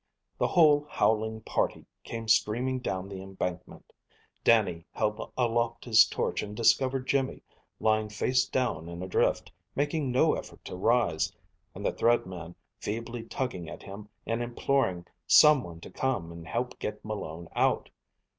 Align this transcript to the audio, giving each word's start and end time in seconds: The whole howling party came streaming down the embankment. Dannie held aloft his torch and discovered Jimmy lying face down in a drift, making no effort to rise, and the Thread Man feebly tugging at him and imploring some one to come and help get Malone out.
The 0.39 0.47
whole 0.47 0.87
howling 0.89 1.41
party 1.41 1.85
came 2.03 2.27
streaming 2.27 2.79
down 2.79 3.07
the 3.07 3.21
embankment. 3.21 3.93
Dannie 4.43 4.87
held 4.93 5.31
aloft 5.37 5.85
his 5.85 6.05
torch 6.07 6.41
and 6.41 6.57
discovered 6.57 7.05
Jimmy 7.05 7.43
lying 7.79 8.09
face 8.09 8.45
down 8.47 8.89
in 8.89 9.03
a 9.03 9.07
drift, 9.07 9.51
making 9.75 10.11
no 10.11 10.33
effort 10.33 10.65
to 10.65 10.75
rise, 10.75 11.31
and 11.75 11.85
the 11.85 11.91
Thread 11.93 12.25
Man 12.25 12.55
feebly 12.79 13.21
tugging 13.25 13.69
at 13.69 13.83
him 13.83 14.09
and 14.25 14.41
imploring 14.41 15.05
some 15.27 15.63
one 15.63 15.79
to 15.81 15.91
come 15.91 16.31
and 16.31 16.47
help 16.47 16.79
get 16.79 17.05
Malone 17.05 17.47
out. 17.55 17.91